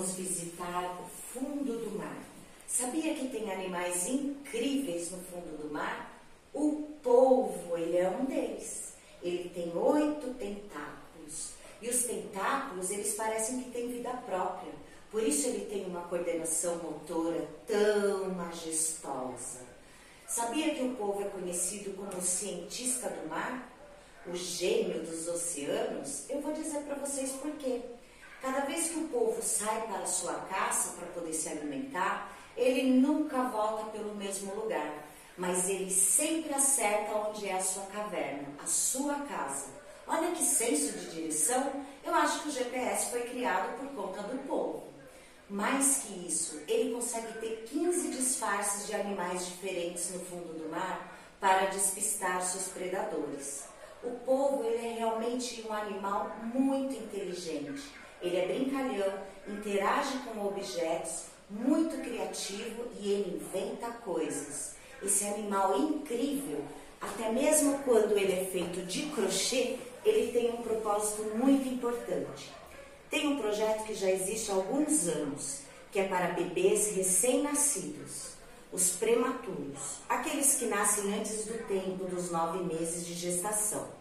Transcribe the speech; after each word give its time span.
vamos 0.00 0.14
visitar 0.14 0.98
o 0.98 1.06
fundo 1.32 1.76
do 1.76 1.98
mar. 1.98 2.16
Sabia 2.66 3.14
que 3.14 3.28
tem 3.28 3.52
animais 3.52 4.08
incríveis 4.08 5.10
no 5.10 5.18
fundo 5.18 5.58
do 5.58 5.70
mar? 5.70 6.22
O 6.54 6.88
polvo, 7.02 7.76
ele 7.76 7.98
é 7.98 8.08
um 8.08 8.24
deles. 8.24 8.94
Ele 9.22 9.50
tem 9.50 9.76
oito 9.76 10.32
tentáculos. 10.34 11.50
E 11.82 11.88
os 11.90 12.04
tentáculos, 12.04 12.90
eles 12.90 13.14
parecem 13.14 13.62
que 13.62 13.70
têm 13.70 13.92
vida 13.92 14.10
própria. 14.24 14.72
Por 15.10 15.22
isso 15.22 15.48
ele 15.48 15.66
tem 15.66 15.84
uma 15.84 16.02
coordenação 16.02 16.76
motora 16.76 17.46
tão 17.66 18.30
majestosa. 18.30 19.60
Sabia 20.26 20.74
que 20.74 20.82
o 20.82 20.94
polvo 20.94 21.22
é 21.22 21.28
conhecido 21.28 21.94
como 21.94 22.16
o 22.16 22.22
cientista 22.22 23.10
do 23.10 23.28
mar? 23.28 23.70
O 24.26 24.34
gênio 24.34 25.02
dos 25.02 25.28
oceanos? 25.28 26.24
Eu 26.30 26.40
vou 26.40 26.52
dizer 26.52 26.80
para 26.84 26.94
vocês 26.94 27.32
por 27.32 27.50
quê. 27.56 27.82
Cada 28.42 28.60
vez 28.60 28.88
que 28.88 29.00
o 29.00 29.08
povo 29.08 29.42
sai 29.42 29.86
para 29.86 30.06
sua 30.06 30.32
caça 30.48 30.94
para 30.96 31.06
poder 31.08 31.34
se 31.34 31.50
alimentar, 31.50 32.32
ele 32.56 32.98
nunca 32.98 33.42
volta 33.44 33.90
pelo 33.90 34.14
mesmo 34.14 34.54
lugar, 34.54 35.06
mas 35.36 35.68
ele 35.68 35.90
sempre 35.90 36.54
acerta 36.54 37.14
onde 37.16 37.46
é 37.46 37.52
a 37.52 37.62
sua 37.62 37.84
caverna, 37.86 38.48
a 38.62 38.66
sua 38.66 39.14
casa. 39.26 39.66
Olha 40.06 40.32
que 40.32 40.42
senso 40.42 40.98
de 40.98 41.10
direção! 41.10 41.70
Eu 42.02 42.14
acho 42.14 42.42
que 42.42 42.48
o 42.48 42.52
GPS 42.52 43.10
foi 43.10 43.20
criado 43.28 43.78
por 43.78 43.88
conta 43.88 44.22
do 44.22 44.38
povo. 44.48 44.84
Mais 45.48 46.04
que 46.04 46.26
isso, 46.26 46.62
ele 46.66 46.94
consegue 46.94 47.32
ter 47.40 47.66
15 47.68 48.08
disfarces 48.08 48.86
de 48.86 48.94
animais 48.94 49.46
diferentes 49.46 50.14
no 50.14 50.20
fundo 50.20 50.54
do 50.54 50.70
mar 50.70 51.12
para 51.38 51.66
despistar 51.66 52.42
seus 52.42 52.68
predadores. 52.68 53.64
O 54.02 54.10
povo 54.20 54.64
ele 54.64 54.86
é 54.86 54.92
realmente 54.92 55.62
um 55.68 55.72
animal 55.72 56.36
muito 56.54 56.94
inteligente 56.94 58.00
ele 58.22 58.36
é 58.36 58.46
brincalhão, 58.46 59.12
interage 59.48 60.18
com 60.18 60.46
objetos, 60.46 61.24
muito 61.48 62.00
criativo 62.02 62.84
e 63.00 63.12
ele 63.12 63.36
inventa 63.36 63.90
coisas. 64.04 64.74
Esse 65.02 65.24
animal 65.24 65.74
é 65.74 65.78
incrível, 65.78 66.64
até 67.00 67.32
mesmo 67.32 67.78
quando 67.78 68.16
ele 68.16 68.32
é 68.32 68.44
feito 68.44 68.84
de 68.86 69.06
crochê, 69.06 69.78
ele 70.04 70.32
tem 70.32 70.50
um 70.50 70.62
propósito 70.62 71.22
muito 71.34 71.66
importante. 71.68 72.52
Tem 73.10 73.26
um 73.26 73.40
projeto 73.40 73.84
que 73.84 73.94
já 73.94 74.10
existe 74.10 74.50
há 74.50 74.54
alguns 74.54 75.08
anos, 75.08 75.62
que 75.90 75.98
é 75.98 76.06
para 76.06 76.28
bebês 76.28 76.94
recém-nascidos, 76.94 78.34
os 78.72 78.90
prematuros, 78.90 79.98
aqueles 80.08 80.54
que 80.54 80.66
nascem 80.66 81.12
antes 81.14 81.46
do 81.46 81.66
tempo 81.66 82.04
dos 82.04 82.30
nove 82.30 82.62
meses 82.62 83.04
de 83.04 83.14
gestação. 83.14 83.99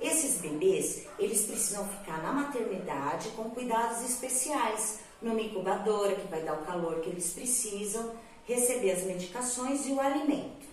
Esses 0.00 0.40
bebês, 0.40 1.06
eles 1.18 1.42
precisam 1.44 1.86
ficar 1.86 2.22
na 2.22 2.32
maternidade 2.32 3.28
com 3.30 3.50
cuidados 3.50 4.02
especiais, 4.02 5.00
numa 5.20 5.40
incubadora 5.40 6.16
que 6.16 6.26
vai 6.28 6.40
dar 6.42 6.54
o 6.54 6.64
calor 6.64 7.00
que 7.00 7.10
eles 7.10 7.34
precisam, 7.34 8.12
receber 8.46 8.92
as 8.92 9.02
medicações 9.02 9.86
e 9.86 9.92
o 9.92 10.00
alimento. 10.00 10.66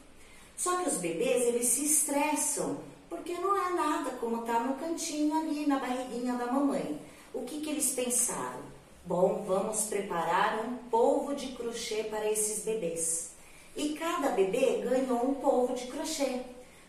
Só 0.55 0.77
que 0.77 0.89
os 0.89 0.97
bebês, 0.97 1.45
eles 1.45 1.67
se 1.67 1.85
estressam, 1.85 2.77
porque 3.09 3.33
não 3.33 3.55
é 3.55 3.73
nada 3.73 4.11
como 4.11 4.41
estar 4.41 4.53
tá 4.53 4.59
no 4.61 4.75
cantinho 4.75 5.37
ali, 5.37 5.67
na 5.67 5.77
barriguinha 5.77 6.33
da 6.35 6.47
mamãe. 6.47 6.99
O 7.33 7.43
que, 7.43 7.59
que 7.59 7.69
eles 7.69 7.91
pensaram? 7.91 8.61
Bom, 9.05 9.43
vamos 9.45 9.81
preparar 9.81 10.65
um 10.65 10.77
polvo 10.89 11.35
de 11.35 11.47
crochê 11.49 12.05
para 12.05 12.31
esses 12.31 12.63
bebês. 12.63 13.31
E 13.75 13.89
cada 13.89 14.29
bebê 14.29 14.81
ganhou 14.83 15.29
um 15.29 15.35
polvo 15.35 15.75
de 15.75 15.85
crochê. 15.87 16.41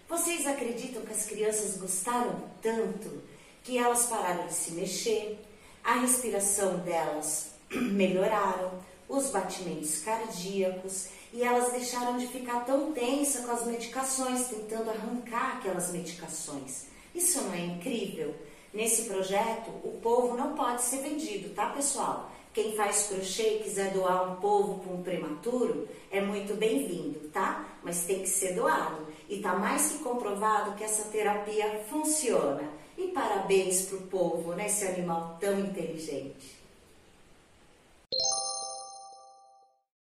Vocês 0.09 0.47
acreditam 0.47 1.03
que 1.03 1.12
as 1.12 1.27
crianças 1.27 1.77
gostaram 1.77 2.42
tanto 2.62 3.23
que 3.62 3.77
elas 3.77 4.06
pararam 4.06 4.47
de 4.47 4.55
se 4.55 4.70
mexer, 4.73 5.39
a 5.84 5.97
respiração 5.97 6.78
delas 6.78 7.50
melhoraram, 7.70 8.73
os 9.06 9.31
batimentos 9.31 10.00
cardíacos 10.00 11.09
e 11.33 11.43
elas 11.43 11.72
deixaram 11.72 12.16
de 12.16 12.27
ficar 12.27 12.65
tão 12.65 12.93
tensa 12.93 13.43
com 13.43 13.50
as 13.50 13.66
medicações, 13.66 14.49
tentando 14.49 14.88
arrancar 14.88 15.59
aquelas 15.59 15.91
medicações. 15.91 16.87
Isso 17.15 17.43
não 17.43 17.53
é 17.53 17.60
incrível? 17.60 18.34
Nesse 18.72 19.03
projeto, 19.03 19.71
o 19.84 19.99
povo 20.03 20.37
não 20.37 20.54
pode 20.54 20.83
ser 20.83 21.03
vendido, 21.03 21.54
tá, 21.54 21.71
pessoal? 21.71 22.31
Quem 22.59 22.73
faz 22.73 23.07
crochê 23.07 23.55
e 23.55 23.59
quiser 23.61 23.93
doar 23.93 24.33
um 24.33 24.41
povo 24.41 24.81
para 24.81 24.93
um 24.93 25.01
prematuro, 25.01 25.87
é 26.11 26.21
muito 26.21 26.57
bem-vindo, 26.57 27.29
tá? 27.29 27.65
Mas 27.85 28.03
tem 28.03 28.23
que 28.23 28.29
ser 28.29 28.55
doado. 28.55 29.07
E 29.29 29.37
está 29.37 29.55
mais 29.55 29.93
que 29.93 29.99
comprovado 29.99 30.75
que 30.75 30.83
essa 30.83 31.09
terapia 31.09 31.85
funciona. 31.89 32.69
E 32.97 33.13
parabéns 33.13 33.83
para 33.83 33.99
o 33.99 34.03
povo, 34.09 34.55
né? 34.55 34.67
Esse 34.67 34.85
animal 34.89 35.39
tão 35.41 35.57
inteligente. 35.61 36.58